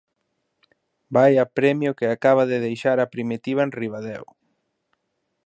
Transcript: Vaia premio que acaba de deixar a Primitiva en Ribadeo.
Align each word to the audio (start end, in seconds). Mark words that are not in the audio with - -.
Vaia 1.15 1.45
premio 1.57 1.95
que 1.97 2.07
acaba 2.09 2.43
de 2.51 2.57
deixar 2.67 2.97
a 2.99 3.11
Primitiva 3.13 3.61
en 3.67 3.71
Ribadeo. 3.79 4.25